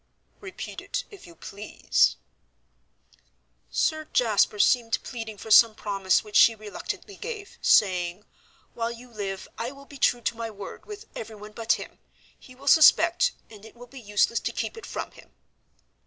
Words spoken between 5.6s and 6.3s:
promise